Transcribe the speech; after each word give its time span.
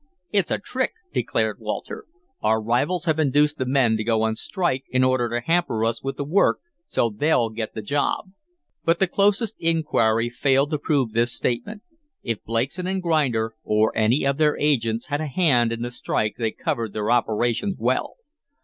"It's 0.31 0.49
a 0.49 0.57
trick," 0.57 0.93
declared 1.13 1.59
Walter. 1.59 2.05
"Our 2.41 2.59
rivals 2.59 3.05
have 3.05 3.19
induced 3.19 3.59
the 3.59 3.67
men 3.67 3.97
to 3.97 4.03
go 4.03 4.23
on 4.23 4.35
strike 4.35 4.83
in 4.89 5.03
order 5.03 5.29
to 5.29 5.45
hamper 5.45 5.85
us 5.85 6.01
with 6.01 6.17
the 6.17 6.23
work 6.23 6.57
so 6.85 7.11
they'll 7.15 7.51
get 7.51 7.75
the 7.75 7.83
job." 7.83 8.31
But 8.83 8.97
the 8.97 9.05
closest 9.05 9.57
inquiry 9.59 10.27
failed 10.27 10.71
to 10.71 10.79
prove 10.79 11.11
this 11.11 11.31
statement. 11.35 11.83
If 12.23 12.43
Blakeson 12.43 12.99
& 12.99 13.01
Grinder, 13.01 13.53
or 13.63 13.95
any 13.95 14.25
of 14.25 14.37
their 14.37 14.57
agents, 14.57 15.05
had 15.05 15.21
a 15.21 15.27
hand 15.27 15.71
in 15.71 15.83
the 15.83 15.91
strike 15.91 16.33
they 16.35 16.49
covered 16.49 16.93
their 16.93 17.11
operations 17.11 17.75
well. 17.77 18.15